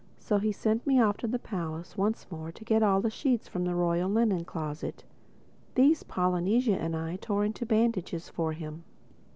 So 0.17 0.39
he 0.39 0.51
sent 0.51 0.87
me 0.87 0.99
off 0.99 1.17
to 1.17 1.27
the 1.27 1.37
palace 1.37 1.95
once 1.95 2.25
more 2.31 2.51
to 2.51 2.65
get 2.65 2.81
all 2.81 3.01
the 3.01 3.11
sheets 3.11 3.47
from 3.47 3.65
the 3.65 3.75
Royal 3.75 4.09
Linen 4.09 4.43
closet. 4.45 5.03
These 5.75 6.01
Polynesia 6.01 6.77
and 6.81 6.95
I 6.95 7.17
tore 7.17 7.45
into 7.45 7.67
bandages 7.67 8.27
for 8.27 8.53
him. 8.53 8.83